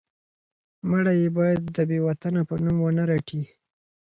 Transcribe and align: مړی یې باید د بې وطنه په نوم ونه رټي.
مړی 0.89 1.13
یې 1.23 1.29
باید 1.37 1.61
د 1.75 1.77
بې 1.89 1.99
وطنه 2.07 2.39
په 2.49 2.55
نوم 2.63 2.77
ونه 2.81 3.03
رټي. 3.11 3.41